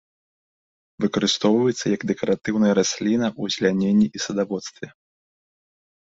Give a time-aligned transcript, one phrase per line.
[1.03, 4.87] Выкарыстоўваецца як дэкаратыўная расліна ў азеляненні і садаводстве.